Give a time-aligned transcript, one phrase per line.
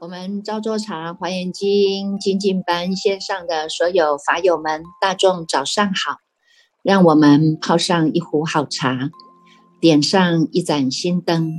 [0.00, 6.16] 我们昭州茶华严经精进班线上的所有法友们，大众早上好！
[6.82, 9.10] 让我们泡上一壶好茶，
[9.78, 11.52] 点上一盏心灯，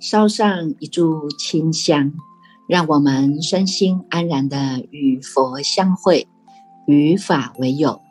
[0.00, 2.12] 烧上一炷清香，
[2.68, 6.26] 让我们身心安然的与佛相会，
[6.90, 8.02] 与法为友，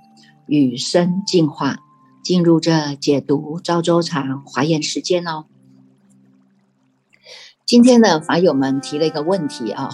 [0.46, 1.80] 与生进化，
[2.24, 5.48] 进入这解读昭州茶华严时间哦。
[7.66, 9.90] 今天的法友们提了一个问题啊，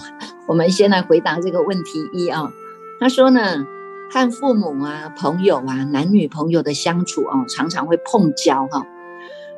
[0.46, 2.52] 我们先来回答这个问题一啊。
[3.00, 3.66] 他说呢，
[4.12, 8.86] 和父母啊、朋友啊、男女朋友的相处啊，常常会碰交哈，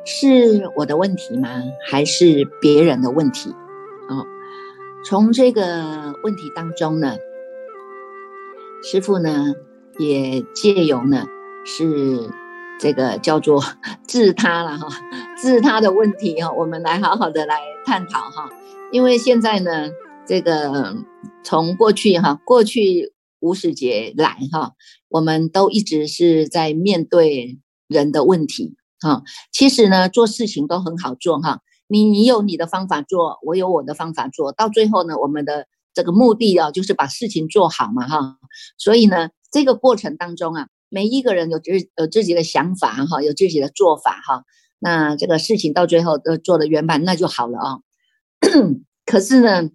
[0.05, 1.49] 是我的问题吗？
[1.87, 3.51] 还是别人的问题？
[4.09, 4.25] 哦，
[5.05, 7.15] 从这个问题当中呢，
[8.83, 9.53] 师傅呢
[9.97, 11.25] 也借由呢
[11.65, 12.29] 是。
[12.81, 13.61] 这个叫做
[14.07, 14.87] 治他了哈，
[15.41, 18.49] 治他的问题哈，我们来好好的来探讨哈。
[18.93, 19.89] 因为现在呢，
[20.25, 20.95] 这个
[21.43, 24.75] 从过去哈，过去五始节来哈，
[25.09, 29.23] 我们都一直是在面对人的问题哈。
[29.51, 38.37] 其实呢，做事情都很好做哈，你你有你的方法做，我有我的方法做，到最后呢，我们的这个目的啊，就是把事情做好嘛哈。
[38.77, 40.67] 所以呢，这个过程当中啊。
[40.91, 44.43] 每一个人有自有自己的想法哈，有自己的做法哈，
[44.79, 47.77] 那这个事情到最后都做的圆满，那就好了啊。
[49.05, 49.69] 可是呢，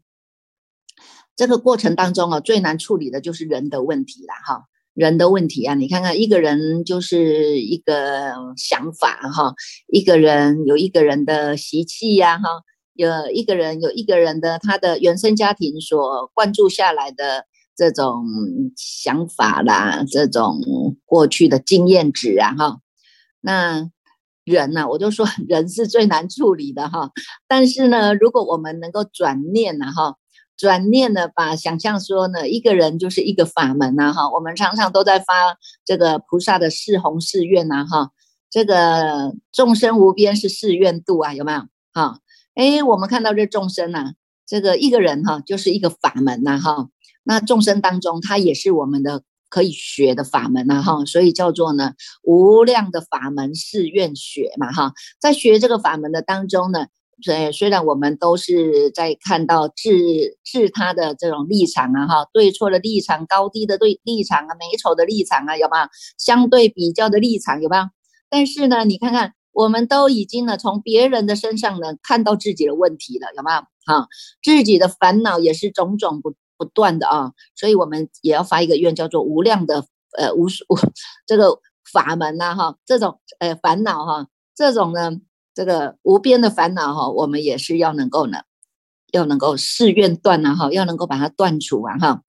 [1.37, 9.55] 这个过程当中啊，最难处理的就是人的问题了哈，人的问题啊，你看看一个人就是一个想法哈，
[9.87, 12.49] 一个人有一个人的习气呀哈，
[12.95, 17.47] 有一个人有一个人的他的原生家庭所灌注下来的。
[17.77, 18.25] 这种
[18.77, 20.61] 想法啦，这种
[21.05, 22.79] 过去的经验值啊，哈，
[23.41, 23.91] 那
[24.45, 27.11] 人呢，我就说人是最难处理的哈。
[27.49, 30.15] 但是呢，如果我们能够转念呢，哈，
[30.57, 38.13] 转念呢，把想象说呢，一个人就是一个法门呐，哈，我们常常都在发这个菩萨的誓弘誓愿呐，哈，
[38.49, 41.59] 这个众生无边是誓愿度啊，有没有？
[41.93, 42.21] 哈，
[42.55, 44.13] 哎，我们看到这众生呐，
[44.47, 46.89] 这个一个人哈，就是一个法门呐，哈。
[47.25, 56.87] 那众生当中，它也是我们的可以学的法门呐，哈，所以叫做呢无量的法门是愿学嘛，哈，在学这个法门的当中呢，
[57.23, 65.89] 虽虽然我们都是在看到治治他的这种立场啊，哈，对错的立场、高低的对立场啊、美丑的立场啊，有没有
[66.19, 67.61] 相对比较的立场？
[67.63, 67.85] 有没有？
[68.31, 73.61] 但是呢，你看看，我们都已经呢从别人的身上呢看到自己的问题了，有没有？
[73.87, 74.09] 哈，
[74.43, 76.35] 自己的烦恼也是种种不。
[76.57, 79.85] 不断的啊，所以我们也要发一个愿，叫做无量的
[80.17, 80.65] 呃无数
[81.27, 81.59] 这个
[81.93, 85.21] 法门呐哈，这种呃烦恼哈，这种呢
[85.53, 88.43] 这个无边的烦恼哈，我们也是要能够呢，
[89.11, 92.23] 要能够誓愿断呐哈，要能够把它断除啊哈，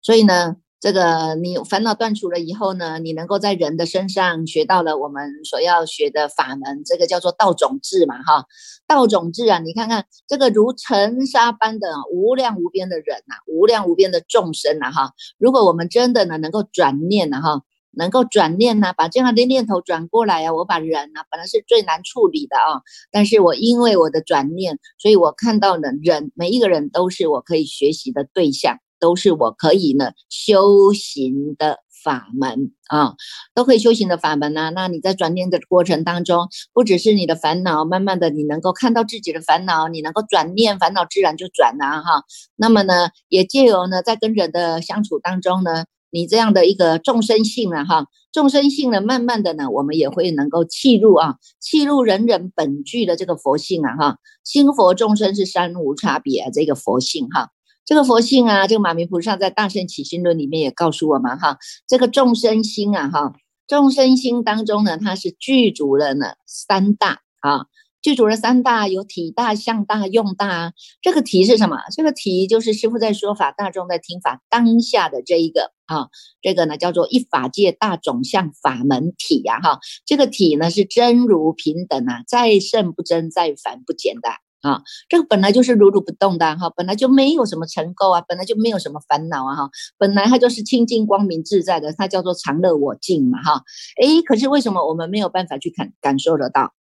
[0.00, 0.56] 所以呢。
[0.86, 8.44] 这个你烦恼断除了以后呢，你能够在人的身上学到了我们所要学的法门，这个叫做道种智嘛，哈，
[8.86, 28.78] 道种智啊，你看看这个如尘沙般的无量无边的人呐，无量无边的众生呐，哈，如果我们真的呢能够转念呢，哈，能够转念呢，把这样的念头转过来呀，我把人呐本来是最难处理的啊，但是我因为我的转念，所以我看到了人每一个人都是我可以学习的对象。
[28.98, 33.14] 都是我可以呢修行的法门啊，
[33.52, 34.70] 都可以修行的法门呐。
[34.70, 42.22] 那你在转念的过程当中，不只是你的烦恼，慢慢的你能够看到自己的烦恼，你能够转念，烦恼自然就转了哈。
[42.54, 57.50] 那么呢，也借由呢，在跟人的相处当中呢，你这样的一个众生性啊哈，众生性呢，慢慢的呢，我们也会能够契入啊，契入人人本具的这个佛性啊哈，心佛众生是三无差别这个佛性哈。
[57.86, 61.56] 这个佛性啊，这个马明菩萨在《大圣起心论》里面也告诉我们哈，
[61.86, 63.32] 这个众生心啊哈，
[63.68, 67.66] 众生心当中呢，它是具足了呢三大啊，
[68.02, 70.72] 具足了三大，有体大、相大、用大。
[71.00, 71.76] 这个体是什么？
[71.94, 76.08] 这个体就是师父在说法，大众在听法当下的这一个啊，
[76.42, 84.28] 这个呢叫做一法界大种相法门体呀哈，这个体呢是真如平等啊，再胜不增，再凡不减的。
[84.62, 93.62] 啊，这个本来就是如如不动的哈，本来就没有什么尘垢啊，本来就没有什么烦恼啊哈，本来它就是清净光明自在的，它叫做常乐我净嘛哈。
[94.00, 96.72] 诶，可是为什么我们没有办法去感感受得到？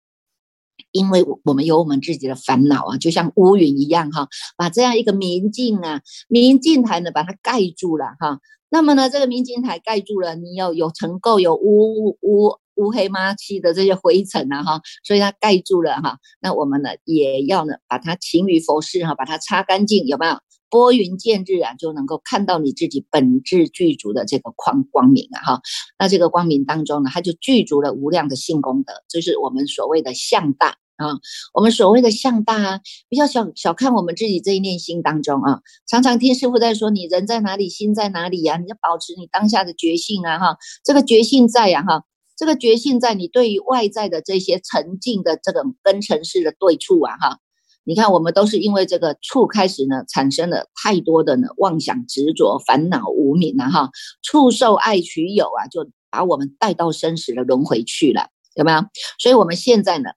[0.91, 8.39] 因为我们有我们自己的烦恼啊，就像乌云一样哈，把这样一个明镜啊，明镜台呢把它盖住了哈。
[8.71, 16.19] 那么呢，这个明镜台盖住了，你要有尘垢、有乌乌乌黑麻漆的这些灰尘啊哈，所以它盖住了哈。
[16.41, 20.37] 那我们呢也要呢把它勤于佛事哈，把它擦干净，有没有？
[20.71, 25.63] 拨云见日啊，就能够看到你自己本质具足的这个光光明啊哈。
[25.99, 30.77] 那这个光明当中呢，它就具足了无量的性功德，就是我们所谓的向大。
[30.97, 31.19] 啊，
[31.53, 35.61] 我们所谓的向大啊，不要小小看我们自己这一念心当中啊。
[35.89, 38.59] 常常听师傅在说，你人在哪里，心在哪里呀？
[38.59, 42.05] 你要保持你当下的觉性啊，哈，这个觉性在呀，哈，
[42.37, 47.39] 这个觉性在你对于外在的这些沉静的这种跟尘世的对处啊，哈，
[47.85, 53.91] 你看我们都是因为这个处开始呢，产生了太多的呢妄想执着、烦恼无明啊，哈，
[54.23, 58.81] 触受爱取有啊，就把我们带到生死的轮回去了，有没有？
[59.19, 60.11] 所以我们现在呢。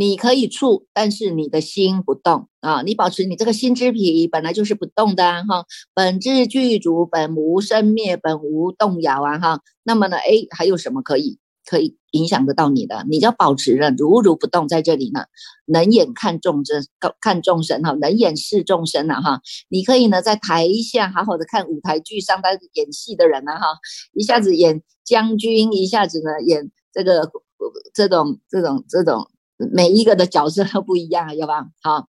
[0.00, 2.82] 你可以触，但是你的心不动啊！
[2.82, 9.60] 你保持你这个心之皮本来就是不动的哈，本质具足，本无生灭，本无动摇啊哈。
[9.82, 13.04] 那么呢，哎，还有什么可以可以影响得到你的？
[13.10, 15.24] 你就要保持着如如不动在这里呢，
[15.66, 16.86] 能眼看众生，
[17.20, 19.40] 看众生哈，能眼视众生啊哈。
[19.68, 23.66] 你可以呢在台下好好的看舞台剧上，他演戏的人啊哈，
[24.12, 27.28] 一下子演将军，一下子呢演这个
[27.92, 29.28] 这种这种这种。
[29.72, 31.66] 每一个的角色都不一样，要吧？
[31.82, 32.06] 好，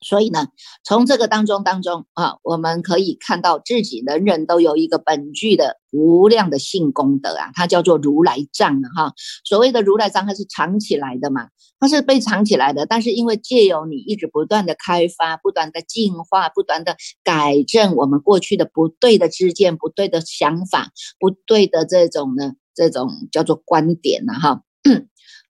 [0.00, 0.48] 所以呢，
[0.82, 9.14] 从这个当中当中啊，我们可以看到自己人人都有一个本具的无量的性功德啊，它叫做如来藏啊，哈。
[9.44, 12.86] 所谓的如来藏，它是藏起来的嘛，它是被藏起来的。
[12.86, 24.63] 但是因为借由你一直不断的开发、不断的进化、不断的改正我们过去的不对的知见、不对的想法、不对的这种呢，这种叫做观点呢，哈。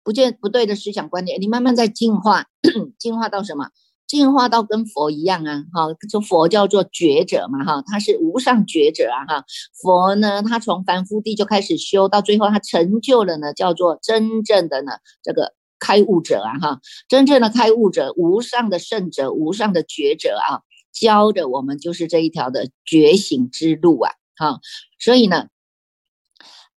[0.05, 2.47] 不见不对的思想观念，你慢慢在进化，
[2.99, 3.71] 进化到什么？
[4.07, 5.65] 进化到跟佛一样啊！
[5.73, 9.45] 哈，说佛叫做觉者嘛，哈，他是无上觉者啊，哈。
[9.83, 14.93] 佛呢，他从凡夫地就开始修，到最后他成就了呢，叫做真正的呢
[15.23, 20.61] 这个开悟者啊，哈，真正的开悟者，无上的圣者，无上的觉者啊，
[20.93, 24.61] 教的我们就是这一条的觉醒之路啊，哈。
[25.01, 25.47] 所以呢。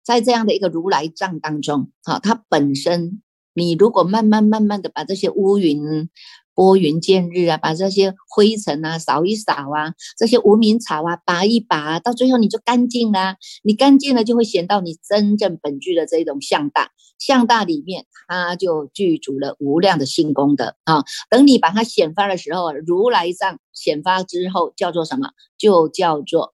[0.05, 3.23] 在这样的一个如来藏当中，哈，它本身，
[3.55, 6.09] 你如果慢慢慢慢的把这些乌云
[6.53, 13.35] 拨云见日啊，把这些灰尘啊扫一扫啊，这些无名草啊拔一拔，到最后你就干净啦。
[13.63, 21.03] 你干净了，就会显到你真正本具的这种相大，相大里面它就具足了无量的性功德啊。
[21.29, 25.31] 等你把它显发的时候，如来藏显发之后叫做什么？
[25.57, 26.53] 就叫做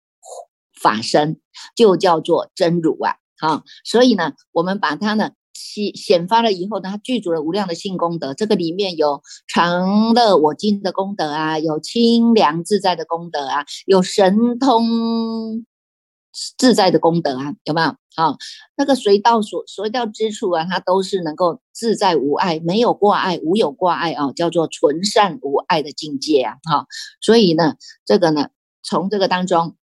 [0.81, 1.41] 法身，
[1.76, 3.17] 就叫做真如啊。
[3.40, 8.34] 好，所以呢，我们把它呢显显发了以后呢，它具足了无量的性功德。
[8.34, 15.64] 这个里面有常乐我净的功德啊，有清凉自在的功德啊，有神通
[16.58, 17.96] 自在的功德啊，有没有？
[18.14, 18.37] 好，
[18.76, 26.56] 那个随到所随到之处啊，它都是能够自在无碍，没有挂碍，无有挂碍啊，叫做纯善无碍的境界啊。
[26.70, 26.84] 好，
[27.22, 28.48] 所以呢，这个呢，
[28.82, 29.76] 从这个当中。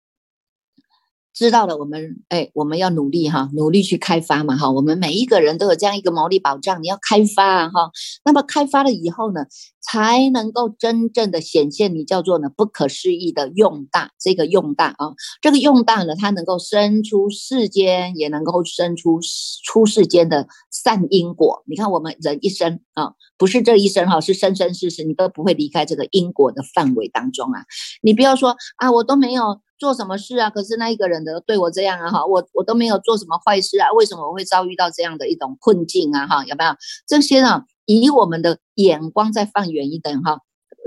[1.34, 4.70] 知道了，我们哎，我们要努力哈，努力去开发嘛哈。
[4.70, 7.90] 我们每一个人都有这样一个毛利保障，你要开发哈。
[8.24, 9.46] 那么开发了以后呢，
[9.82, 14.12] 才能够真正的显现你叫做呢不可思议的用大。
[14.20, 19.18] 这个用大啊，这个用大呢，它能够生出世间，也能够生出
[19.64, 21.64] 出世间的善因果。
[21.66, 27.64] 你看我们人一生啊，不是这一生哈，是生生世世你都不会离开这个因果的范围当中啊。
[28.02, 29.60] 你不要说啊，我都没有。
[29.78, 30.50] 做什么事啊？
[30.50, 36.26] 可是那一个人的对我这样啊，哈，我我都没有做什么坏事啊，为什么我会遭遇到这样的一种困境啊？
[36.26, 36.72] 哈，有没有
[37.06, 37.64] 这些呢？
[37.86, 40.38] 以我们的眼光再放远一点哈，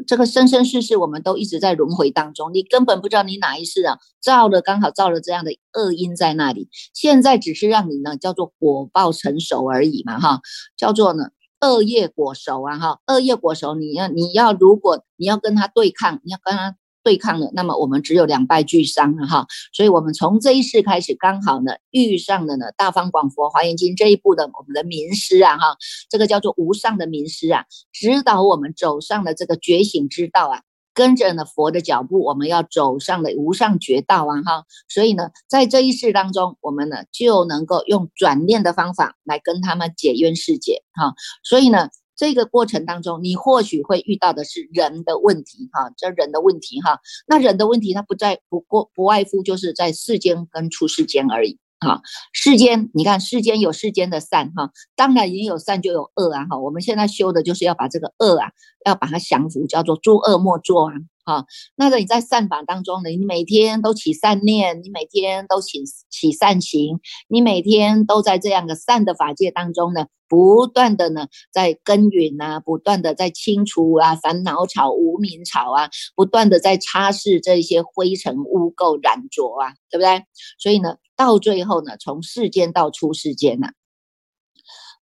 [0.07, 10.41] 这个生生世世我们都一直在轮回当中，你根本不知道你哪一世啊造了刚好造了这样的恶因在那里，现在只是让你呢叫做果报成熟而已嘛，哈，
[10.75, 11.25] 叫做呢
[11.61, 16.75] 恶业果熟啊，哈，恶业果熟，你要你要如果你要跟他对抗，你要跟他。
[17.07, 25.77] 对抗了，那么我们只有两败俱伤了哈，所以我们从这一世开始，刚好呢遇上了呢《大方广佛华严经》这一部的我们的名师啊哈，
[26.09, 41.87] 这个叫做无上的名师啊，指导我们走上了这个觉醒之道啊，跟着呢佛的脚步，我们要走上了无上觉道啊哈，所以呢，在这一世当中，我们呢就能够用转念的方法来跟他们解冤释结哈，所以呢。
[42.17, 52.01] 这个过程当中，你或许会遇到的是人的问题，哈，这人的问题，哈，那人的问题，它不在不过不外乎就是在世间跟出世间而已，哈，
[52.33, 56.57] 世间你看世间有世间的善哈，当然也有善就有恶啊哈。
[56.57, 58.49] 我们现在修的就是要把这个恶啊，
[58.85, 60.93] 要把它降服，叫做诸恶莫作啊。
[61.27, 61.43] 啊，
[61.75, 80.23] 那个你在善法当中呢，你每天都起善念，你每天都起起善行，你每天都在这样的善的法界当中呢，不断的呢在耕耘啊，不断的在清除啊烦恼草、无名草啊，不断的在擦拭这些灰尘污垢染浊啊，对不对？
[80.57, 83.67] 所以呢，到最后呢，从世间到出世间呢，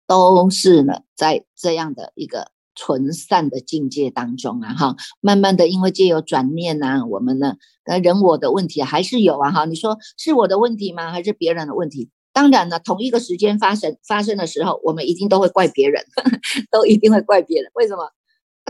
[0.06, 2.52] 都是呢在这样的一个。
[2.84, 11.12] 纯善的境界当中啊，哈，慢慢的，因为借有转念呐，我们呢，呃，人我的问题还是有啊，哈，你说是我的问题吗？
[11.12, 12.10] 还是别人的问题？
[12.34, 16.04] 当然了，同一个时间发生发生的时候，我们一定都会怪别人，
[16.72, 17.70] 都一定会怪别人。
[17.76, 18.10] 为什么？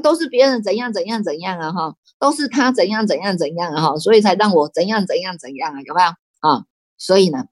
[0.04, 6.08] 都是别人怎样怎样怎样啊，哈，都是他怎样怎样怎样啊，哈，所以才让我怎样怎样怎样啊，有没有
[6.42, 6.66] 啊？
[6.98, 7.46] 所以呢，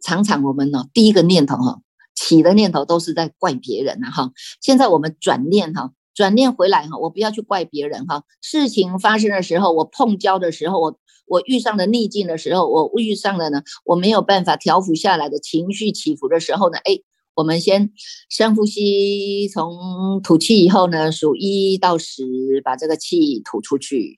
[0.00, 1.80] 常常我们呢，第一个念头哈。
[2.14, 4.32] 起的念头都是在怪别人呐，哈！
[4.60, 8.22] 现在我们转念哈，转念回来哈，我不要去怪别人哈。
[8.40, 17.00] 事情发生的时候，我碰交的时候，我我遇上了逆境的时候，我遇上了呢，我没有办法调伏下来的情绪起伏的时候呢，哎，
[17.34, 17.90] 我们先
[18.30, 24.16] 深呼吸，从吐气以后呢，数一到十，把这个气吐出去，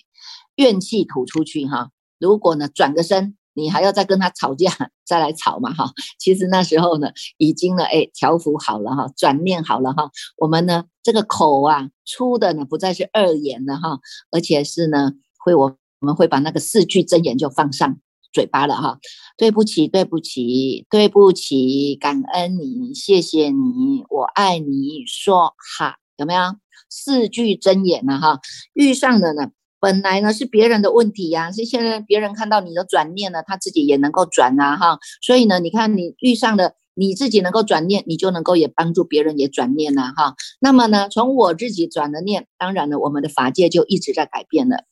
[0.56, 1.90] 怨气吐出去哈。
[2.18, 3.36] 如果呢，转个身。
[3.56, 4.70] 你还要再跟他吵架，
[5.04, 5.90] 再来吵嘛哈？
[6.18, 10.10] 其实那时候呢，已经呢，哎，调服好了哈，转念好了哈。
[10.36, 13.98] 我们呢，这个口啊，出的呢，不再是二言了哈，
[14.30, 17.98] 而且是呢，会我我们会把那个四句真言就放上
[18.30, 18.98] 嘴巴了哈。
[19.38, 26.42] 对不起，对不起，对不起，感恩你，谢谢你，我爱你，说哈，有没有
[26.90, 28.38] 四句真言呢哈？
[28.74, 29.50] 遇上的呢？
[29.86, 40.34] 本来呢是别人的问题呀，是现在别人看到你的转念呢，他自己也能够转啊哈，所以呢，你看你遇上了你自己能够转念，你就能够也帮助别人也转念了哈。
[40.58, 44.86] 那么呢，从我自己转了念，当然呢，我们的法界就一直在改变了，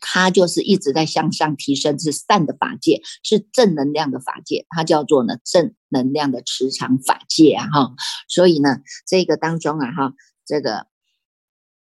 [0.00, 7.92] 它就是一直在向上提升，是善的法界，是正能量的法界，它叫做呢正能量的磁场法界啊哈。
[8.30, 10.14] 所以呢，这个当中啊哈，
[10.46, 10.86] 这个。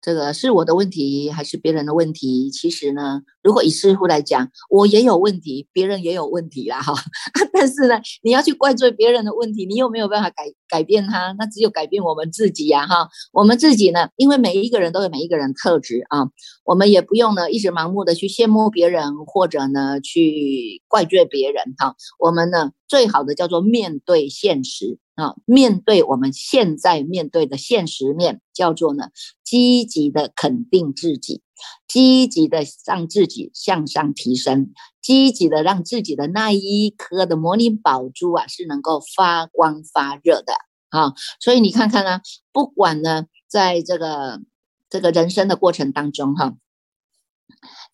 [0.04, 2.50] 这个是我的问题还是别人的问题？
[2.50, 6.94] 其实呢，如果以师傅来讲，我也有问题，别人也有问题啦，哈。
[7.52, 13.06] 但是呢，你要去怪罪别人的问题，你又没有办法改改变他，那只有改变我们自己呀，哈。
[13.32, 16.26] 我们自己呢，因为每一个人都有每一个人特质啊，
[16.64, 21.94] 我们也不用呢一直盲目的去羡慕别人，或者呢去怪罪别人，哈。
[22.18, 24.98] 我们呢，最好的叫做面对现实。
[25.16, 29.10] 啊，面对我们现在面对的现实面，叫做呢，
[29.44, 31.40] 积极的肯定自己，
[31.86, 40.54] 积极的让自己向上提升，积极的让自己的那一颗的魔力宝珠啊，是能够发光发热的
[40.90, 41.12] 啊。
[41.40, 42.20] 所以你看看啊，
[42.52, 44.40] 不管呢，在这个
[44.88, 46.54] 这个人生的过程当中哈。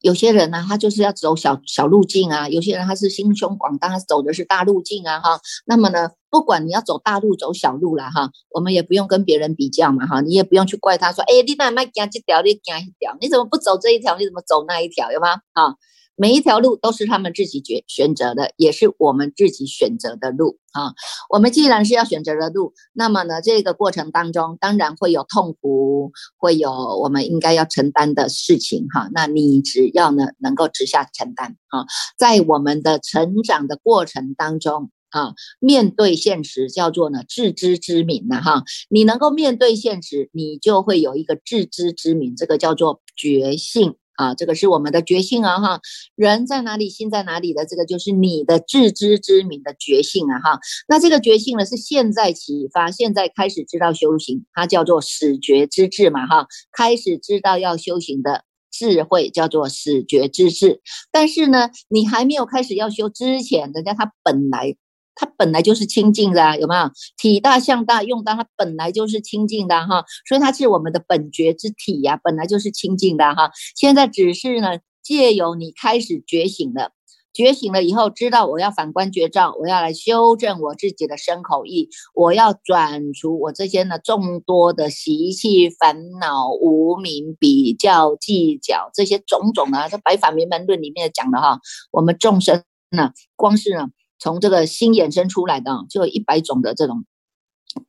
[0.01, 5.41] 有些人呢，他就是要走小小路径啊；有些人他是心胸广大，他走的是大路径啊，哈。
[5.67, 10.21] 那么呢，不管你要走大路走小路啦哈，我们也不用跟别人比较嘛，哈。
[10.21, 14.17] 你也不用去怪他说，哎，你那卖行这条，你行一条，你怎么不走这一条？
[14.17, 15.13] 你怎么走那一条？
[15.13, 15.35] 有吗？
[15.53, 15.75] 啊？
[16.21, 20.93] 每一条路都是他们自己决选择的，也是我们自己选择的路啊。
[21.31, 29.09] 我们既然是要选择的路，那么呢，这个过程当中当然会有痛苦，会有我们应该要承担的事情哈。
[29.15, 31.87] 那你只要呢能够直下承担啊，
[32.19, 38.65] 在我们的成长的过程当中啊，面对现实叫做呢自知之明呐哈。
[38.91, 43.95] 你能够面对现实，你就会有一个自知之明，这个叫做觉性。
[44.21, 45.81] 啊，这个是我们的觉性啊，哈，
[46.15, 50.61] 人在哪里，心在哪里的，这个就是你的自知之明的觉性啊，哈。
[50.87, 60.83] 那这个觉性呢，是现在启发，现在开始知道修行，它叫做始觉之智嘛，哈，开始知道要修行的智慧叫做始觉之智。
[61.11, 64.77] 但是呢，你还没有开始要修之前，人家他本来。
[65.21, 66.91] 它本来就是清净的，有没有？
[67.19, 73.51] 体大向大用大，它本来就是清净的哈，所以它是我们的本觉之体呀，本来就是清净的哈。
[73.77, 76.93] 现在只是呢，借由你开始觉醒了，
[77.35, 91.61] 觉醒了以后，知道我要反观觉照，我要来修正我自己的身口意，我要转除我这些呢众多的习气、烦恼、无名、比较、计较这些种种啊，这《白法明门论》里面讲的哈，
[91.91, 93.89] 我们众生呢，光是呢。
[94.21, 97.05] 从这个心衍生出来的，就有一百种的这种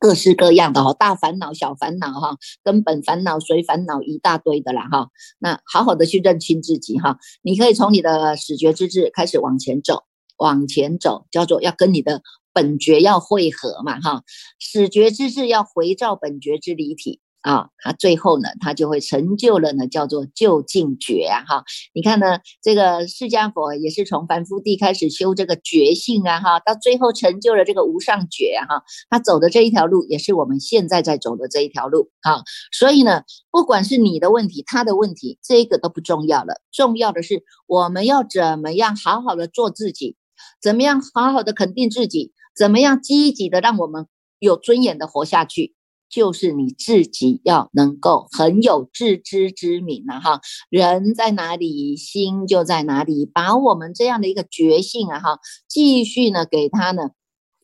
[0.00, 5.10] 各式各样的哈，大烦恼、小烦恼哈，根本烦恼、随烦恼一大堆的啦哈。
[5.38, 10.04] 那好好的去认清自己哈，你可以从你的始觉之智开始往前走。
[10.38, 12.20] 往前走，叫做要跟你的
[12.52, 14.24] 本觉要汇合嘛，哈，
[14.58, 17.20] 始觉之智要回照本觉之离体。
[17.42, 40.16] 啊，他最后呢，他就会成就了呢，叫做究竟觉啊，哈，你看呢，这个释迦佛也是从凡夫地开始修这个觉性啊，哈，到最后成就了这个无上觉啊，哈，他走的这一条路也是我们现在在走的这一条路啊，所以呢，不管是你的问题，他的问题，这个都不重要了，重要的是我们要怎么样好好的做自己，
[40.62, 44.06] 怎么样好好的肯定自己，怎么样积极的让我们
[44.38, 45.74] 有尊严的活下去。
[46.12, 57.10] 就是你自己要能够很有自知之明了哈，人在哪里，心就在哪里，把我们这样的一个觉性啊哈，继续呢给他呢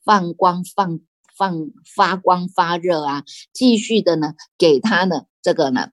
[0.02, 0.98] 放光放
[1.36, 5.90] 放发光发热啊，继续的呢给他呢这个呢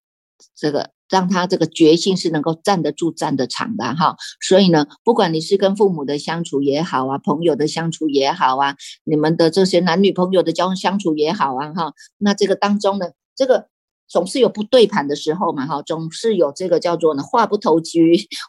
[0.56, 0.95] 这个。
[1.10, 13.68] 让他这个决心是能够站得住、站得长的哈，所以呢，不管你是跟父母的相处也好啊，朋友的相处也好啊，你们的这些男女朋友的交相处也好啊哈，那这个当中呢，这个。
[14.08, 18.00] 总是有不对盘的时候嘛，哈，总是有这个叫做呢话不投机，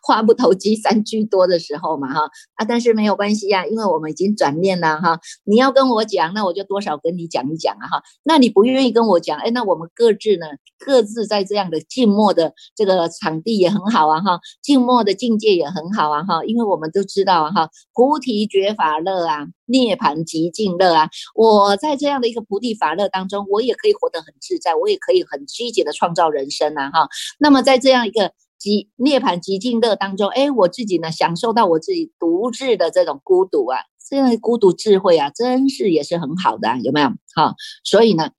[0.02, 2.20] 话不投机 三句多的时候嘛，哈
[2.56, 5.18] 啊，但是没有关系呀，因为我们已经转念了哈。
[5.44, 8.02] 你要跟我讲，那我就多少跟你讲一讲啊，哈。
[8.22, 10.46] 那你不愿意跟我讲，哎，那我们各自呢，
[10.78, 19.46] 各自在这样的静默的这个场地也很好啊，哈，静默的境界也很好啊，哈，因为我们都知道啊，哈，菩提觉法乐啊。
[19.66, 21.10] 涅槃极尽乐啊！
[21.34, 26.90] 我在这样的一个菩提法乐当中，我也可以活得很自在，我也可以很积极的创造人生呐！
[26.92, 27.08] 哈，
[27.38, 37.08] 那么在这样一个极涅槃极尽乐当中，哎，我自己呢，享受到我自己独自的这种孤独啊，这样的孤独智慧啊，真是也是很好的，有没有？
[37.34, 37.54] 哈，
[37.84, 38.30] 所以呢，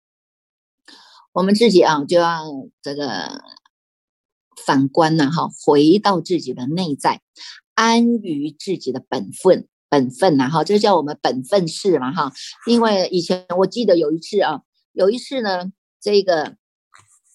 [1.33, 2.45] 我们自己啊，就要
[2.81, 3.41] 这个
[4.65, 7.21] 反观呢，哈，回到自己的内在，
[7.75, 9.67] 安于自己的本分。
[9.89, 12.31] 本分呐，哈，这叫我们本分事嘛，哈。
[12.65, 14.61] 因为以前我记得有一次啊，
[14.93, 16.55] 有一次呢，这个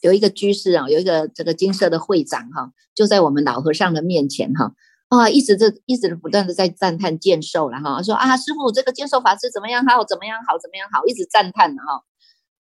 [0.01, 4.75] 有一个居士啊，有一个这个金色的会长哈，就在我们老和尚的面前哈，
[5.09, 12.03] 啊，一直这一直不断的在赞叹剑寿了哈，说啊，师傅这个剑寿法师怎么样好，怎么样好，怎么样好，一直赞叹哈。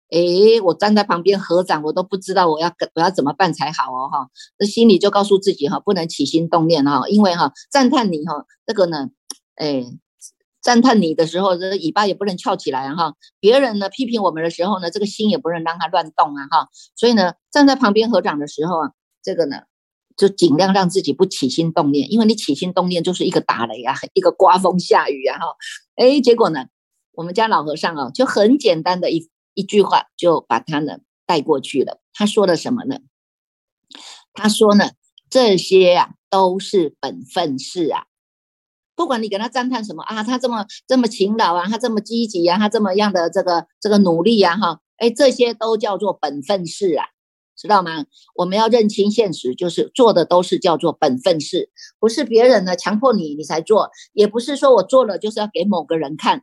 [0.10, 4.30] 诶，我站在旁边合掌，我都不知道我要我要怎么办才好哦哈。
[4.58, 9.10] 那心里就告诉自己哈，不能起心动念哈，因为哈赞叹你哈，这个呢。
[9.58, 9.84] 哎，
[10.62, 13.14] 赞叹你的时候，这尾巴也不能翘起来哈。
[13.40, 16.70] 别人呢批评我们的时候呢，这个心也不能让它乱动啊哈。
[16.96, 18.92] 所以呢，站在旁边合掌的时候啊，
[19.22, 19.62] 这个呢
[20.16, 25.46] 就尽量让自己不起心动念，因为你起心动念就是一个打雷啊， 一个刮风下雨啊哈。
[25.96, 26.66] 哎，结果呢，
[27.14, 32.00] 我们家老和尚啊，就很简单的一一句话就把他呢带过去了。
[32.14, 33.00] 他说了什么呢？
[34.34, 34.92] 他说呢，
[35.30, 38.06] 这些呀都是本分事啊。
[38.98, 47.06] 不管你给他赞叹什么啊，他这么这么勤劳啊，他这么积极啊，他这么样的这个这个努力呀，哈，哎，这些都叫做本分事啊，
[47.56, 48.06] 知道吗？
[48.36, 56.42] 我们要认清现实，就是做的都是叫做本分事，不是别人呢强迫你你才做，也不是说我做了就是要给某个人看，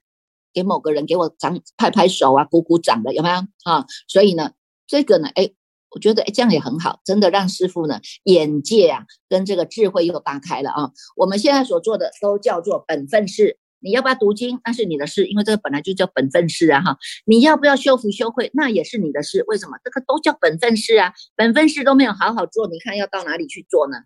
[0.53, 3.85] 给某个人给我掌拍拍手啊，鼓鼓掌的，有没有啊？
[4.07, 4.53] 所以呢，
[4.87, 5.51] 这个呢，哎。
[5.95, 10.91] 我觉得哎，这样也很好，真的让师傅呢眼界啊跟这个智慧又打开了啊。
[11.17, 16.97] 我们现在所做的都叫做本分事，你要不要读经那是你的事，因为这个本来就叫本分事啊哈。
[17.25, 19.79] 你要不要修福修慧那也是你的事，为什么？
[19.85, 23.99] 这个都叫本分事啊，本分事都没有好好做，你看要到哪里去做呢？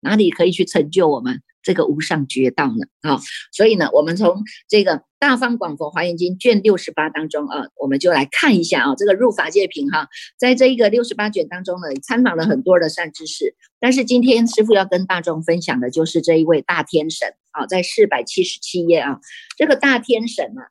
[0.00, 1.40] 哪里可以去成就我们？
[1.62, 3.20] 这个无上绝道呢啊，
[3.52, 19.20] 所以呢，我们从这个《大方广佛华严经》卷六十八当中啊，我们就来看一下啊，这个入法界品哈，在这一个六十八卷当中呢，参访了很多的善知识，但是今天师傅要跟大众分享的就是这一位大天神啊，在四百七十七页啊，
[19.56, 20.70] 这个大天神啊，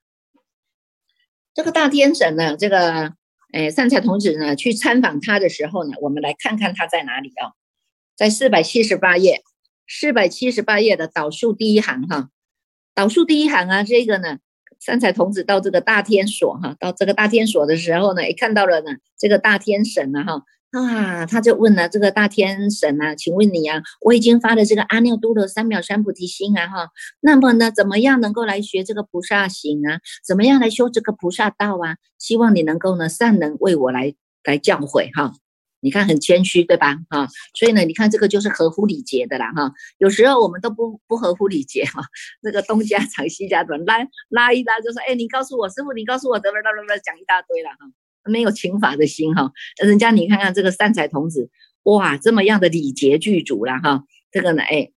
[1.53, 3.13] 这个大天神呢，这个
[3.53, 7.55] 诶善财童子呢去参访他的时候呢，我们来看看他在哪里啊，
[8.17, 9.41] 在四百七十八页。
[9.93, 12.29] 四百七十八页的导数第一行哈，
[12.95, 14.37] 导数第一行啊，这个呢，
[14.79, 29.99] 三彩童子到这个大天所哈，到这个大天所的时候呢，也看到了呢，这个大天神啊哈，啊，他就问了这个大天神啊，请问你啊，我已经发了这个阿耨多罗三藐三菩提心啊哈，那么呢，怎么样能够来学这个菩萨行啊？
[30.25, 31.97] 怎么样来修这个菩萨道啊？
[32.17, 35.33] 希望你能够呢，善能为我来来教诲哈。
[35.81, 36.95] 你看很谦虚，对吧？
[37.09, 39.73] 哈，所以呢，你看这个就是合乎礼节的啦，哈。
[39.97, 42.03] 有时候我们都不不合乎礼节哈，
[42.41, 43.97] 那个东家长西家短，拉
[44.29, 47.91] 拉一拉就说，哎，你告诉我师傅，你告诉我，得了得了得，讲一大堆了哈，
[48.25, 49.51] 没有情法的心哈。
[49.83, 51.49] 人家你看看这个善财童子，
[51.83, 54.03] 哇，这么样的礼节具足了哈。
[54.31, 54.91] 这个呢，哎，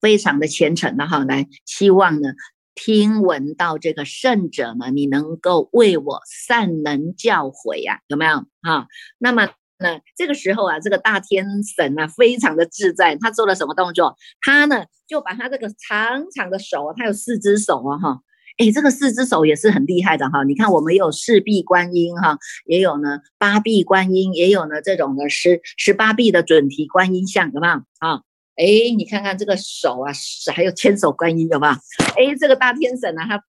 [0.00, 2.30] 非常的虔诚的哈，来希望呢
[2.74, 8.86] 听闻到这个圣者呢，你能够为我善能教诲呀，有没有啊？
[9.18, 9.46] 那么
[9.78, 14.16] 呢，这个时候啊，这个大天神啊，非常的自在，他做了什么动作？
[14.40, 18.20] 他呢就把他这个长长的手，他有四只手啊，哈。
[18.56, 20.44] 哎，这个四只手也是很厉害的哈！
[20.44, 28.22] 你看，我们有四臂观音哈，也有呢八臂观音，也有呢这种的十十八臂的准提观音像，有没有啊？
[28.56, 30.12] 哎，你看看这个手啊，
[30.54, 31.72] 还有千手观音，有没有？
[31.72, 33.42] 哎，这个大天神呢，他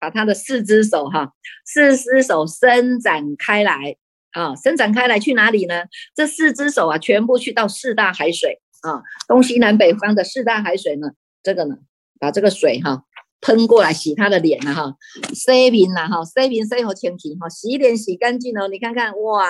[0.00, 1.32] 把他的四只手哈，
[1.64, 3.96] 四只手伸展开来
[4.32, 5.84] 啊，伸展开来去哪里呢？
[6.14, 11.08] 这四只手啊，全部去到四大海水啊，东西南北方的四大海水呢，
[11.42, 11.76] 这个呢，
[12.18, 13.04] 把这个水哈。
[13.44, 14.94] 喷过来洗他的脸了哈，
[15.34, 19.44] 洗面了哈，洗面洗好清皮哈，洗脸洗干净哦，你看看哇，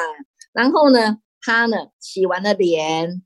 [0.55, 3.21] 然后呢，他呢洗完了脸，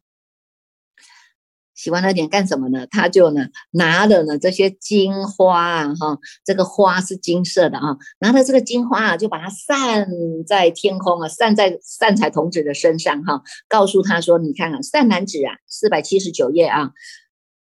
[1.77, 2.87] 洗完了脸干什么呢？
[2.91, 10.09] 他就呢拿了呢这些金花啊哈，这个花是金色的啊，拿着这个金花啊，就把它散
[10.47, 16.91] 在天空啊，散在善财童子的身上哈，告诉他说，你看啊，善男子啊，四百七十九页啊。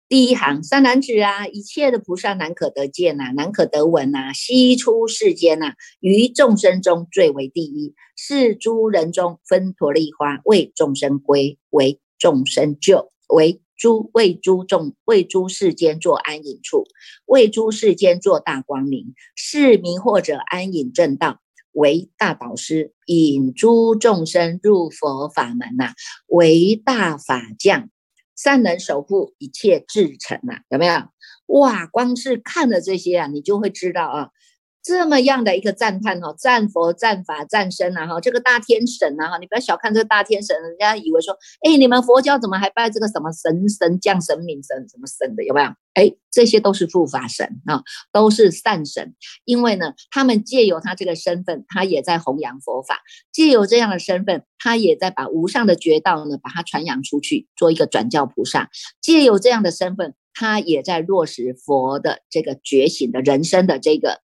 [0.07, 16.85] 第一行，善男子啊，一切的菩萨难可得见呐，难可得闻呐，悉出世间呐，于众生中最为第一，是诸人中分陀利花，为众生归，为众生救，为诸为诸众为诸世间作安隐处，
[17.27, 21.43] 为诸世间作大光明，是名或者安隐正道，
[21.73, 25.93] 为大导师，引诸众生入佛法门呐，
[26.29, 27.91] 为大法将。
[28.35, 30.95] 善能守护一切至诚啊，有没有？
[31.45, 34.29] 哇，光是看了这些啊，你就会知道啊。
[34.85, 45.71] 这么样的一个赞叹哈，赞佛、赞法、赞身啊哈，这个大天神啊哈，你不要小看这个大天神，人家以为说，哎，你们佛教怎么还拜这个什么神神降神明神什么神的，有没有？
[45.95, 49.15] 哎，这些都是护法神啊，都是善神，
[49.47, 53.01] 因为呢，他们借由他这个身份，他也在弘扬佛法，
[53.33, 58.69] 借由这样的身份，他也在把无上的觉道呢，把它传扬出去，做一个转教菩萨，
[59.01, 64.24] 借由这样的身份，他也在落实佛的这个觉醒的人生的这个。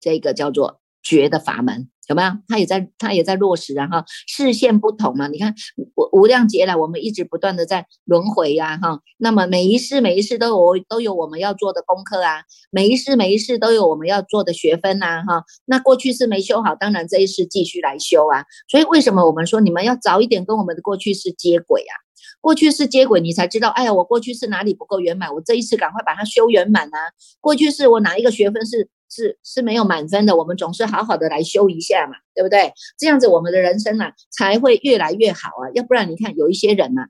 [0.00, 2.30] 这个叫做觉的法门有没有？
[2.48, 4.04] 他也在，他也在落实啊哈。
[4.26, 5.54] 视线不同嘛，你看
[5.94, 9.00] 无无量劫来，我们一直不断的在轮回呀哈。
[9.18, 15.44] 那么每一世每一世都有都有我们要做的功课啊，每一世每一世都有我们要做的学分呐哈。
[15.66, 18.44] 那过去世没修好，当然这一世继续来修啊。
[18.68, 21.94] 所以为什么我们说你们要早一点跟我们的过去世接轨啊？
[22.40, 26.98] 过去是接轨，你才知道，哎呀，我过去是哪里不够圆满，我这一次赶快把它修圆满啊！
[27.38, 32.72] 过去是我哪一个学分是是是没有满分的，我们总是好好的来修一下嘛，对不对？
[32.96, 35.68] 这样子我们的人生啊才会越来越好啊！
[35.74, 37.02] 要不然你看有一些人呐，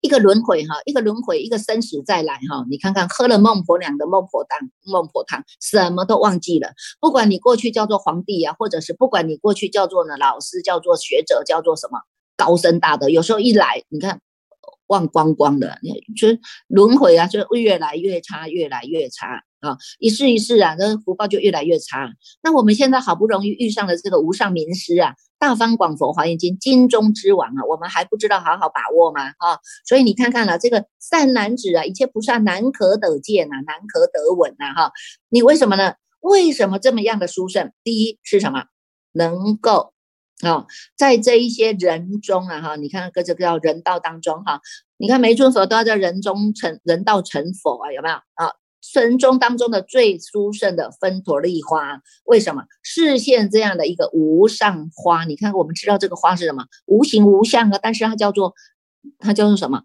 [0.00, 6.72] 一个轮回哈，一个轮回，一个生死再来哈，你看看喝了孟婆娘的孟婆汤，孟婆汤什么都忘记了。
[7.00, 12.00] 不管你过去叫做皇帝啊，或者是不管你过去叫做呢老师，叫做学者，叫做什么？
[12.36, 14.20] 高深大德，有时候一来，你看
[14.88, 16.28] 忘光光的，你就
[16.68, 19.76] 轮回啊，就越来越差，越来越差啊！
[19.98, 22.12] 一世一世啊，这福报就越来越差。
[22.42, 29.28] 那我们现在好不容易遇上了这个无上名师啊，《大方广佛华严经》经中之王啊，我们还不知道好好把握吗？
[29.38, 34.92] 啊，所以你看看了这个善男子啊，一切菩萨难可得见呐，难可得闻呐，哈！
[35.30, 35.94] 你为什么呢？
[36.20, 37.72] 为什么这么样的殊胜？
[37.82, 38.64] 第一是什么？
[39.12, 39.93] 能够。
[40.42, 40.66] 啊，
[40.96, 44.60] 在这一些人中啊，哈，你看各这个叫人道当中哈，
[44.96, 48.52] 你看每尊佛都要在人中成人道成佛啊，有没有啊？
[48.82, 55.24] 神中当中的最殊胜的分陀利花，为什么视现这样的一个无上花？
[55.24, 56.66] 你看我们知道这个花是什么？
[56.84, 58.52] 无形无相啊，但是它叫做
[59.18, 59.84] 它叫做什么？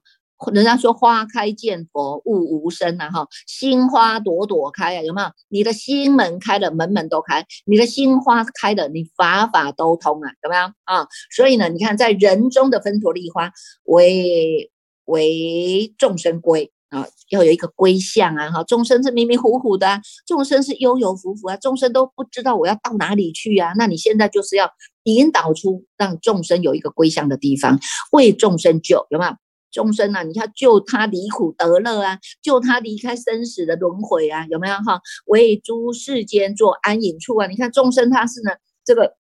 [0.54, 5.28] 人家说花开见佛，悟无声呐，哈，心花朵朵开啊，有没有？
[5.50, 11.06] 你的心门开了，门门都开；你的心花开了，你法法都通啊，有没有啊？
[11.36, 13.52] 所以呢，你看在人中的分陀利花，
[13.84, 14.72] 为
[15.06, 24.72] 为众生归啊，要有一个归向啊，哈，众生是迷迷糊糊的，众生是悠悠浮浮啊，众生都不知道我要到哪里去啊，那你现在就是要
[25.04, 27.78] 引导出让众生有一个归向的地方，
[28.14, 29.32] 为众生救，有没有？
[29.72, 35.00] 众生啊，你看救他离苦得乐啊，救他离开生死的轮回啊，有没有哈？
[35.26, 37.48] 为诸世间做安隐处啊！
[37.48, 38.52] 你看众生他是呢，
[38.84, 39.16] 这个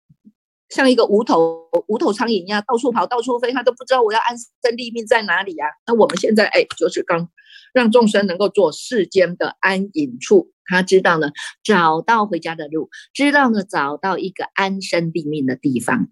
[0.70, 5.68] 像一个无头无头苍蝇一样到处跑到处飞，他都不知道我要安身立命在哪里啊。
[5.86, 7.30] 那我们现在哎，就是刚
[7.74, 11.30] 让众生能够做世间的安隐处，他知道呢，
[11.64, 16.10] 找到回家的路，知道呢，找到一个安身立命的地方。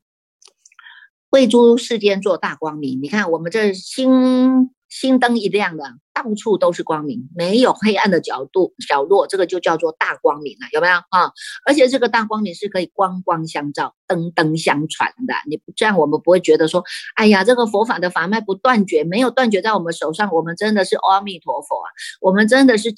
[1.29, 5.83] 为诸世间做大光明，你看我们这心心灯一亮的，
[6.13, 11.31] 到处都是光明，没有黑暗的角度角落，这个就叫做大光明了，有没有啊？
[11.65, 15.33] 而且这个大光明是可以光光相照、灯灯相传的。
[15.49, 16.83] 你不这样，我们不会觉得说，
[17.15, 21.88] 哎呀，这个佛法的法脉不断绝，没有断绝在我们手上，我们真的是阿弥陀佛啊，
[22.21, 22.93] 我们真的是。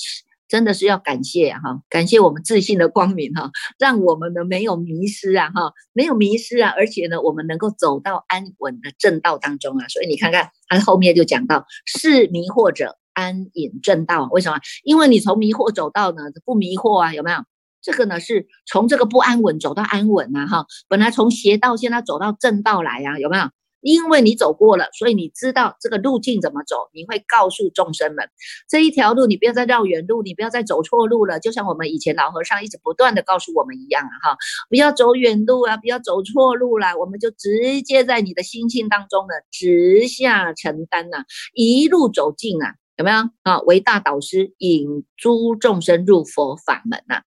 [0.47, 9.87] 真的是要感谢哈，感谢我们自信的光明哈，让我们呢没有迷失啊哈，没有迷失啊，而且呢，我们能够走到安稳的正道当中啊。
[9.89, 14.59] 所以你看看，他后面就讲到，是迷惑者安隐正道，为什么？
[14.83, 17.39] 因为你从迷惑走到呢不迷惑啊，有没有？
[17.81, 23.49] 这个呢是从这个不安稳走到安稳啊哈，本来从邪道现在走到正道来啊，有没有？
[23.81, 26.89] 因为你走过了，所以你知道这个路径怎么走。
[26.93, 28.29] 你会告诉众生们，
[28.67, 31.39] 这一条路你不要再绕远路，你不要再走错路了。
[31.39, 34.37] 就像我们以前老和尚一直不断的告诉我们一样啊，哈，
[34.69, 36.97] 不要走远路啊，不要走错路了。
[36.97, 43.59] 我们就直接在你的心性当中呢，直下承担呐，一路走进啊，有没有啊？
[43.61, 47.21] 为大导师引诸众生入佛法门呐，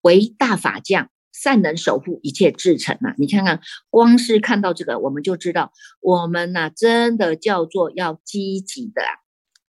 [0.00, 1.10] 为大法将。
[1.46, 3.14] 善能守护一切至诚啊！
[3.18, 9.00] 你看看，光是看到这个，我们就知道，我们呐，真的叫做要积极的，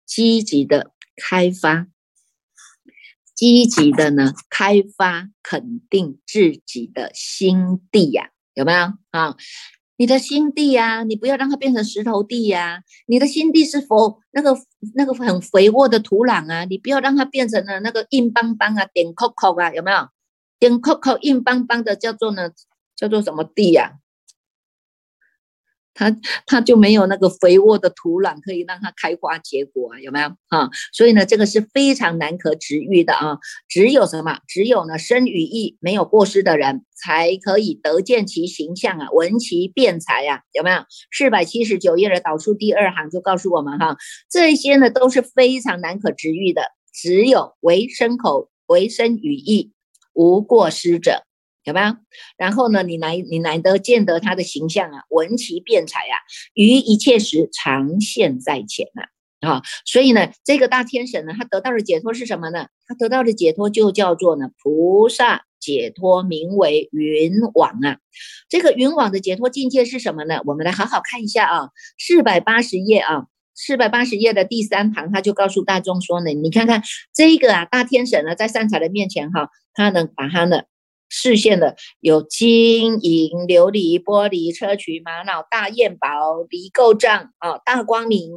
[0.05, 1.87] 积极的开发，
[3.35, 9.35] 积极的呢，开发肯定自己的心地呀，有没有啊？
[9.97, 14.55] 你的心地呀，你不要让它变成石头地呀，你的心地是否那个
[14.95, 16.67] 那个很肥沃的土壤啊？
[16.67, 20.07] 你不要让它变成了那个硬邦邦啊、点扣扣啊，有没有？
[20.63, 22.51] 硬扣扣、硬邦邦的，叫做呢，
[22.95, 23.95] 叫做什么地呀？
[25.95, 30.71] 它它就没有那个肥沃的土壤可以让它开花结果啊，有没有啊？
[30.93, 33.39] 所以呢，这个是非常难可治愈的啊。
[33.69, 34.39] 只有什么？
[34.47, 40.85] 只有呢，生与意没有过失的人，才可以得见其形象啊，闻其辩才呀，有没有？
[41.11, 43.97] 四百七十九页的导数第二行就告诉我们哈，
[44.31, 46.63] 这些呢都是非常难可治愈的，
[46.95, 49.73] 只有为身口、为身与意。
[50.13, 51.25] 无过失者，
[51.65, 51.97] 有没有？
[52.37, 56.15] 然后呢，你难你难得见得他的形象啊，闻其辩才啊，
[56.55, 59.09] 于一切时常现在前啊。
[59.43, 59.61] 啊！
[59.85, 62.69] 所以呢，这个大天神呢，他得到的解脱是什么呢？
[62.87, 67.99] 他得到的解脱就叫做呢菩萨解脱，名为云网啊。
[68.49, 70.41] 这个云网的解脱境界是什么呢？
[70.45, 73.27] 我们来好好看一下啊，四百八十页啊。
[73.55, 76.83] 四百八十页的第三行，他就告诉大众说呢，你看看
[77.15, 80.67] 这个啊，大天神呢，在善财的面前哈，他能把他的
[81.09, 88.31] 视线的有金银琉璃玻璃砗磲玛瑙大雁宝离垢障啊，大光明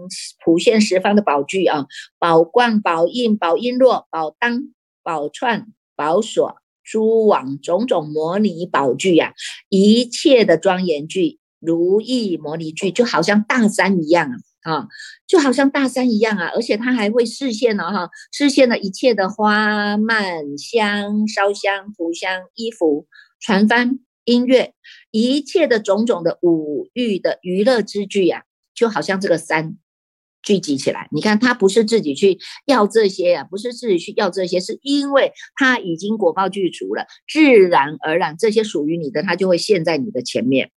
[0.43, 1.86] 普现十方的宝具啊，
[2.19, 4.63] 宝冠宝印宝璎珞宝当
[5.01, 9.34] 宝串宝锁珠网种种模拟宝具呀，
[9.69, 14.36] 一切的庄严具如意模拟具，就好像大山一样啊。
[14.65, 14.88] 啊，
[15.28, 23.06] 就好像大山一样啊，而且它还会视线了哈，视线了一切的花蔓香、烧香、涂香、衣服、
[23.39, 24.73] 船帆、音乐，
[25.12, 29.78] 一切的种种的五欲的娱乐之具呀，就好像这个山
[30.41, 31.10] 聚集起来。
[31.12, 40.71] 你看，他不是自己去要这些呀，不是自己去要这些，是因为他已经果报具足了，自然而然这些属于你的，他就会现在你的前面。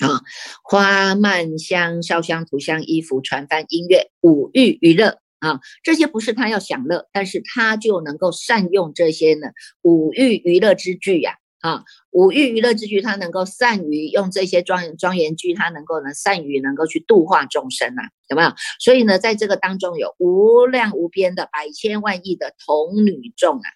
[0.00, 0.20] 啊，
[0.62, 9.48] 花蔓香、烧香、涂香、衣服、传幡、音乐、五欲娱乐啊，这些不是他要享乐，但是他就能够善用这些呢
[9.82, 18.52] 五欲娱乐之具呀啊，五欲娱乐之具，他能够善于用这些庄庄严具，他能够呢善于能够去度化众生啊，有没有？
[18.78, 23.68] 所以呢，在这个当中有无量无边的百千万亿的童女众啊，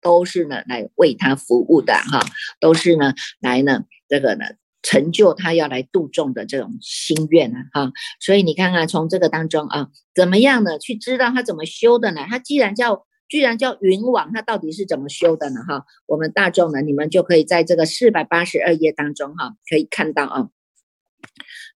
[0.00, 2.24] 都是呢来为他服务的哈，
[2.60, 4.44] 都是呢来呢这个呢。
[4.86, 10.78] 成就他要来度众的这种心愿啊，哈，所以你看看从这个当中啊，怎么样呢？
[10.78, 12.24] 去知道他怎么修的呢？
[12.30, 15.60] 他既然叫居然叫云网，他到底是怎么修的呢？
[15.66, 20.50] 哈，我们大众呢，你们就可以在这个四百八十二页当中哈，可以看到啊，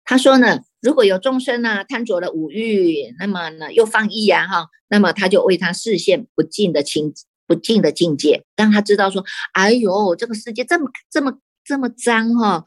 [0.04, 7.14] 他说呢，如果有众生呢贪着了五欲，那么呢又放逸呀，哈，那么他就为他视线不尽的清
[7.46, 12.64] 不尽的境界，让他知道说，哎呦，这个世界这么这么这么脏哈。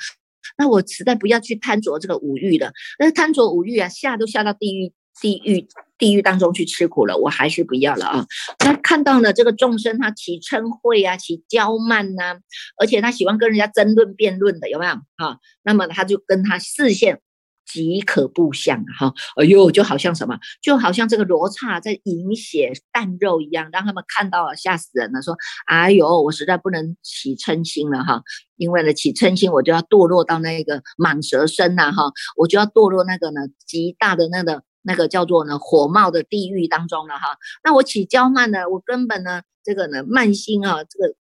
[0.57, 8.25] 那我实在不要去贪着这个五欲了，那贪着五欲啊，下都下到地狱、地狱、地狱当中去吃苦了，我还是不要了啊。
[8.65, 12.39] 那看到呢这个众生，他起嗔恚啊，起骄慢呐，
[12.79, 15.37] 而且他喜欢跟人家争论辩论的，有没有啊？
[15.63, 17.21] 那么他就跟他视线。
[17.71, 25.21] 即可不相哈，哎呦，就好像什么，就好像这个罗刹在饮血啖肉一样，让他们看到了吓死人了。
[25.21, 28.23] 说，哎呦，我实在不能起嗔心了哈，
[28.57, 34.63] 因为呢起嗔心，我就要堕落到那个蟒蛇身呐哈，我就要堕落那个呢极大的那个。
[34.81, 37.37] 那个叫做呢火冒的地狱当中了哈。
[37.65, 41.13] 那我起骄慢呢，我根本呢这个呢慢心啊，这个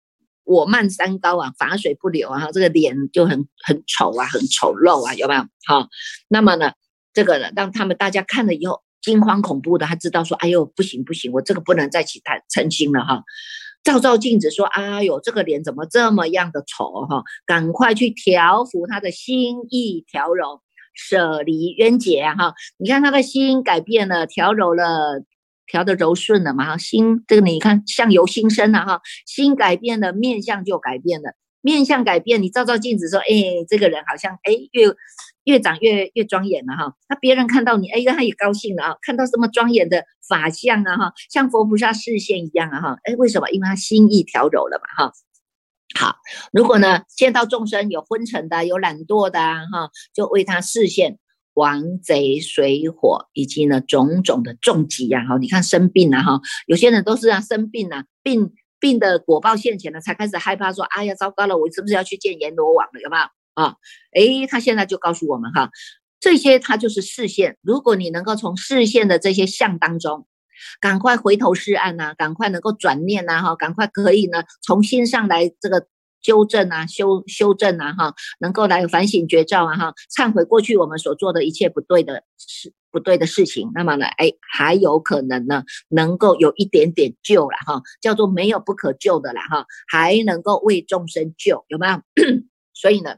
[0.48, 5.42] 我慢三高啊，法水不流啊，这个脸就很很丑啊，很丑陋啊，有没有？
[5.66, 5.88] 好，
[6.28, 6.72] 那么呢
[7.12, 13.22] 这个呢让他们大家看了以后惊慌恐怖的，他知道说，哎呦不行不行，我这个不能再起他嗔心了哈。
[13.84, 17.22] 照照镜子说，哎呦这个脸怎么这么样的丑哈？
[17.46, 20.62] 赶快去调服他的心意调柔。
[21.00, 25.22] 舍离冤结哈，你看他的心改变了，调柔了，
[25.68, 34.88] 调的柔顺了嘛哈，心这个你看相由心生了哈，心改变了，面相就改变了，面相改变，你照照镜子说，哎，这个人好像哎越
[35.44, 43.48] 越长越越庄严了哈，那别人看到你，哎，他也高兴了啊，看到这么庄严的法相啊哈，像佛菩萨视线一样啊哈，哎，为什么？
[43.50, 45.12] 因为他心意调柔了嘛哈。
[45.98, 46.16] 好，
[46.52, 51.18] 如果呢见到众生有昏沉的、有懒惰的哈，就为他示现
[51.58, 55.36] 王贼水火以及呢种种的重疾呀哈。
[55.38, 63.00] 你看生病了哈，有些人都是啊生病了，病病的果报现前了，才开始害怕说，哎呀糟糕了，我是不是要去见阎罗王了？
[63.02, 63.22] 有没有
[63.54, 63.74] 啊？
[64.16, 65.70] 哎，他现在就告诉我们哈，
[66.20, 67.58] 这些他就是视线。
[67.62, 70.26] 如果你能够从视线的这些相当中。
[70.80, 72.14] 赶快回头是岸呐！
[72.18, 73.40] 赶快能够转念呐！
[73.40, 75.86] 哈，赶快可以呢，从心上来这个
[76.22, 77.92] 纠正啊，修修正啊！
[77.92, 79.76] 哈，能够来反省觉照啊！
[79.76, 83.70] 哈，忏悔过去我们所做的一切不对的事，不对的事情。
[83.74, 92.00] 那么呢，哎，还有可能呢，能够有一点点救了哈，叫做没有不可救的了哈，还能够为众生救，有没有？
[92.74, 93.16] 所以呢。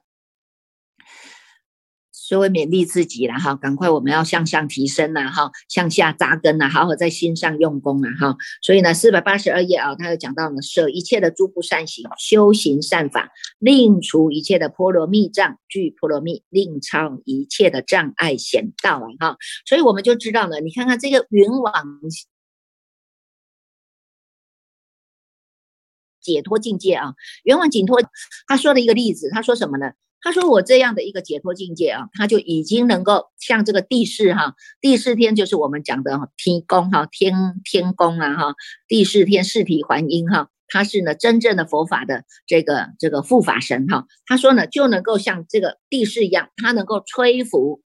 [2.30, 8.36] 所以勉励自己了哈，赶快我们要向上提升呐哈，向下扎根呐，好好在心上用功啊哈。
[8.62, 19.36] 所以呢，四百八十二页啊，他又讲到了舍一切的诸不善行，修行善法，令除一切的波罗蜜障，具波罗蜜，令超一切的障碍险道啊哈。
[19.66, 21.72] 所以我们就知道了，你看看这个云往
[26.20, 28.00] 解脱境界啊，云往解脱，
[28.46, 29.90] 他说的一个例子，他说什么呢？
[30.22, 38.54] 他说：“我这样的一个解脱境界啊，他就已经能够像这个地势哈，第四天就是我们讲的天宫哈，天天宫啊哈，
[38.86, 44.06] 第四天四体还阴哈，他是呢真正的佛法的这个这个护法神哈。
[44.26, 47.80] 他说呢，就能够像这个地势一样，他能够吹拂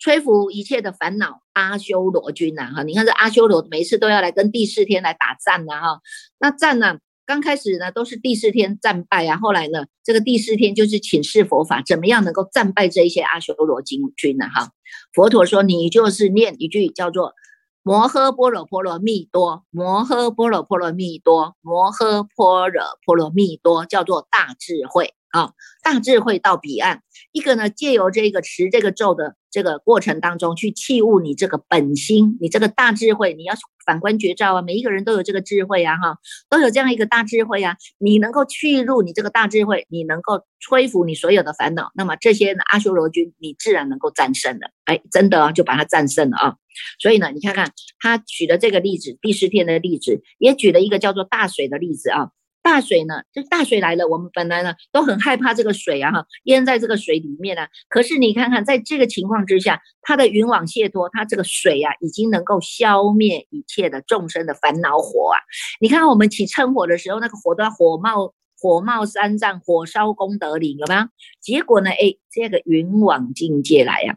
[0.00, 1.40] 吹拂一切的烦恼。
[1.52, 6.00] 阿修罗军呐哈，你看这阿修罗每次都要来跟第四天来打战呐哈，
[6.38, 14.46] 那战呢？”刚开始呢，都是第四天战败啊，后来呢，这个第四天就是请示佛法，怎么样能够战败这一些阿修罗精军呢？
[14.46, 14.70] 哈，
[15.12, 17.34] 佛陀说，你就是念一句叫做
[17.82, 25.50] 摩诃般若波罗蜜多，摩诃般若波罗蜜多，摩诃般若波罗蜜多，叫做大智慧啊，
[25.82, 27.02] 大智慧到彼岸。
[27.32, 33.54] 一个呢，借由这个持这个咒的这个过程当中，去器悟你这个本心，你这个大智慧，你要。
[33.86, 36.18] 反观绝招啊，每一个人都有这个智慧啊，哈，
[36.50, 37.76] 都有这样一个大智慧啊。
[37.98, 44.72] 你能够去入你这个大智慧，你能够吹服你所有的烦恼，那么这些阿修罗君，你自然能够战胜了。
[44.86, 46.56] 哎，真的啊，就把它战胜了啊。
[46.98, 52.30] 所以呢，你看看他举的这个例子，第四天的例子，也举了一个叫做大水的例子啊。
[52.66, 53.22] 大水呢？
[53.32, 57.68] 这大水来了，我们本来呢都很害怕这个水啊，哈，淹在这个水里面啊。
[57.88, 65.38] 可是你看看，在这个情况之下，它的云网解脱，它这个水呀，已经能够消灭一切的众生的烦恼火啊。
[65.80, 71.02] 你看我们起嗔火的时候，那个火都要火冒火冒三丈，火烧功德林，有没有？
[71.40, 71.90] 结果呢？
[71.90, 74.16] 哎，这个云网境界来呀，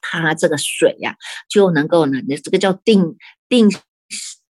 [0.00, 1.16] 它这个水呀，
[1.50, 3.16] 就能够呢，这个叫定
[3.48, 3.68] 定。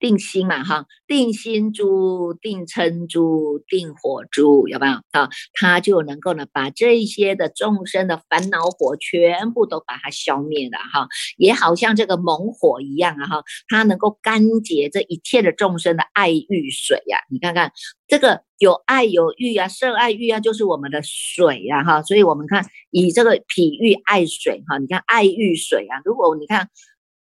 [0.06, 4.94] 定心嘛，哈，定心珠、定嗔珠、定火珠，有没有？
[5.14, 17.18] 啊，他就能够呢，把这些的众生的烦恼火全部都把它消灭了，哈，也好像这个猛火一样啊，哈，它能够干结这一切的众生的爱欲水呀。
[17.32, 17.72] 你看看
[18.08, 26.70] 这个有爱有欲啊，色爱欲啊，就是我们的水呀，哈，所以我们看以这个脾欲爱水，哈，你看爱欲水啊，如果你看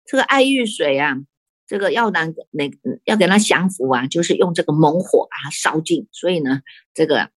[0.06, 1.18] 这个爱欲水啊。
[1.70, 2.68] 这个要拿那
[3.04, 7.30] 要给它降服啊，就是用这个猛火把它烧尽，所以呢，这个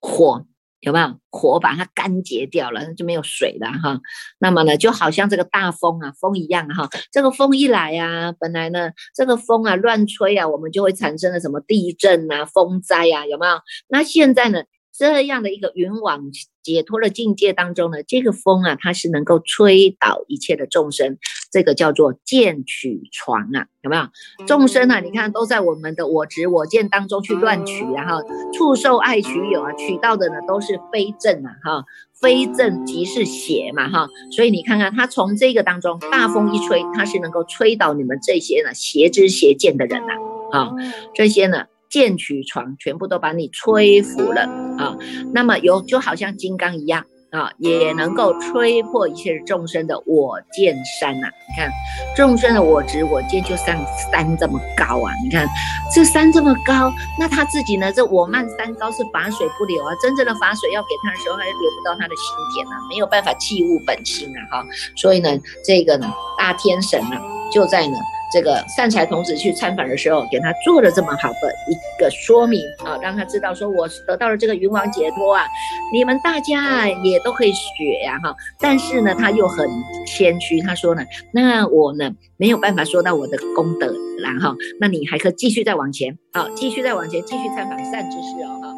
[0.00, 0.44] 火
[0.80, 4.00] 有没有火把它干结掉了，就没有水了哈。
[4.40, 13.60] 那么呢，就好像这个大风啊，风一样哈，这个风一来呀，本来呢这个风啊乱吹啊，我们就会产生了什么地震啊、风灾啊，有没有？
[13.86, 14.64] 那现在呢，
[14.98, 16.24] 这样的一个云往
[16.64, 21.18] 解脱的境界当中呢，这个风啊，它是能够吹倒一切的众生，
[21.52, 24.02] 这个叫做见取床啊，有没有？
[24.44, 28.20] 众生啊，你看都在我们的我执我见当中去乱取，然后
[28.52, 31.84] 触受爱取有啊，取到的呢都是非正啊，哈，
[32.20, 40.14] 非正即是邪嘛，哈，所以你看看他从这个当中大风一吹，他是能够吹倒你们这些呢邪知邪见的人呐，
[40.50, 40.74] 啊，
[41.14, 41.66] 这些呢。
[41.88, 44.42] 剑取床，全部都把你吹服了
[44.78, 44.96] 啊！
[45.32, 51.28] 那么有就好像金刚一样啊，也能够吹破一切众生的我见山呐！
[51.48, 51.70] 你看
[52.16, 53.76] 众生的我执我见就像
[54.12, 55.12] 山这么高啊！
[55.24, 55.48] 你看
[55.94, 57.92] 这山这么高，那他自己呢？
[57.92, 59.94] 这我慢山高是法水不流啊！
[60.02, 64.60] 真正的法水要给他的时候，还流不到他的心田啊，没有办法弃悟本心啊！
[64.60, 64.66] 哈，
[64.96, 65.30] 所以呢，
[65.64, 67.16] 这个呢，大天神呢，
[67.50, 67.96] 就在呢。
[68.32, 75.44] 这个善财童子去参访的时候，给他做了这么好的一个说明啊，让他知道说，我得到了这个云王解脱啊，
[75.92, 78.34] 你们大家也都可以学呀哈。
[78.60, 79.68] 但是呢，他又很
[80.06, 81.02] 谦虚，他说呢，
[81.32, 88.77] 那我呢没有办法说到我的功德然后，那你还可以继续再往前啊，继续再往前，继续参访善知识哦哈。